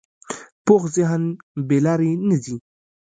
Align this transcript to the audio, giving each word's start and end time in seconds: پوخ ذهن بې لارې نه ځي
پوخ 0.65 0.83
ذهن 0.95 1.23
بې 1.67 1.77
لارې 1.85 2.11
نه 2.27 2.37
ځي 2.43 2.55